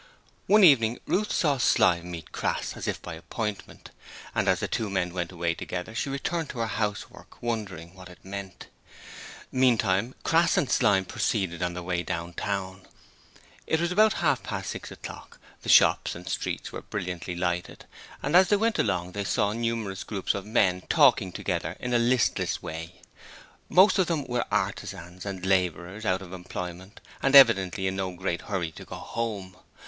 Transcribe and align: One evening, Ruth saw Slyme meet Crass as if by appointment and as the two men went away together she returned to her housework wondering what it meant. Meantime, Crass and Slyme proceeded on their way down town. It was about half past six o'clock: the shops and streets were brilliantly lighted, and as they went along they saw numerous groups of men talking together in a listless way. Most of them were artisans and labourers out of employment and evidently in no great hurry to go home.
One 0.47 0.63
evening, 0.63 0.97
Ruth 1.05 1.31
saw 1.31 1.59
Slyme 1.59 2.09
meet 2.09 2.31
Crass 2.31 2.75
as 2.75 2.87
if 2.87 2.99
by 3.03 3.13
appointment 3.13 3.91
and 4.33 4.47
as 4.47 4.59
the 4.59 4.67
two 4.67 4.89
men 4.89 5.13
went 5.13 5.31
away 5.31 5.53
together 5.53 5.93
she 5.93 6.09
returned 6.09 6.49
to 6.49 6.57
her 6.57 6.65
housework 6.65 7.39
wondering 7.39 7.93
what 7.93 8.09
it 8.09 8.25
meant. 8.25 8.65
Meantime, 9.51 10.15
Crass 10.23 10.57
and 10.57 10.71
Slyme 10.71 11.05
proceeded 11.05 11.61
on 11.61 11.75
their 11.75 11.83
way 11.83 12.01
down 12.01 12.33
town. 12.33 12.87
It 13.67 13.79
was 13.79 13.91
about 13.91 14.13
half 14.25 14.41
past 14.41 14.71
six 14.71 14.89
o'clock: 14.89 15.39
the 15.61 15.69
shops 15.69 16.15
and 16.15 16.27
streets 16.27 16.71
were 16.71 16.81
brilliantly 16.81 17.35
lighted, 17.35 17.85
and 18.23 18.35
as 18.35 18.47
they 18.47 18.55
went 18.57 18.79
along 18.79 19.11
they 19.11 19.23
saw 19.23 19.53
numerous 19.53 20.03
groups 20.03 20.33
of 20.33 20.47
men 20.47 20.81
talking 20.89 21.31
together 21.31 21.77
in 21.79 21.93
a 21.93 21.99
listless 21.99 22.59
way. 22.63 23.01
Most 23.69 23.99
of 23.99 24.07
them 24.07 24.23
were 24.25 24.45
artisans 24.49 25.27
and 25.27 25.45
labourers 25.45 26.05
out 26.07 26.23
of 26.23 26.33
employment 26.33 27.01
and 27.21 27.35
evidently 27.35 27.85
in 27.85 27.97
no 27.97 28.11
great 28.15 28.41
hurry 28.49 28.71
to 28.71 28.83
go 28.83 28.95
home. 28.95 29.55